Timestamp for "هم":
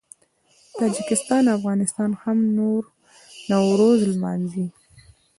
2.21-2.37